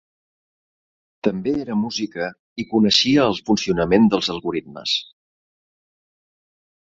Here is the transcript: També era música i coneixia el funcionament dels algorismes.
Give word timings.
També 1.25 1.51
era 1.65 1.75
música 1.81 2.29
i 2.63 2.65
coneixia 2.71 3.27
el 3.33 3.37
funcionament 3.49 4.09
dels 4.13 4.31
algorismes. 4.37 4.95